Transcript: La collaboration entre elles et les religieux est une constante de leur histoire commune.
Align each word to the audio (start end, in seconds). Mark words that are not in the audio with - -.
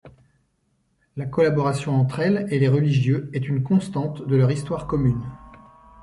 La 1.15 1.27
collaboration 1.27 1.93
entre 1.93 2.21
elles 2.21 2.47
et 2.49 2.57
les 2.57 2.67
religieux 2.67 3.29
est 3.33 3.47
une 3.47 3.61
constante 3.61 4.25
de 4.27 4.35
leur 4.35 4.49
histoire 4.49 4.87
commune. 4.87 5.21